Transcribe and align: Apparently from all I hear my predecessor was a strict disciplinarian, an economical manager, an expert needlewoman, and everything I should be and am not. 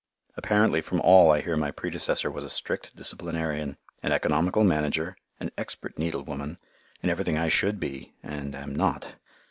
Apparently 0.35 0.81
from 0.81 0.99
all 1.01 1.29
I 1.29 1.41
hear 1.41 1.55
my 1.55 1.69
predecessor 1.69 2.31
was 2.31 2.43
a 2.43 2.49
strict 2.49 2.95
disciplinarian, 2.95 3.77
an 4.01 4.11
economical 4.11 4.63
manager, 4.63 5.15
an 5.39 5.51
expert 5.59 5.99
needlewoman, 5.99 6.57
and 7.03 7.11
everything 7.11 7.37
I 7.37 7.49
should 7.49 7.79
be 7.79 8.15
and 8.23 8.55
am 8.55 8.75
not. 8.75 9.13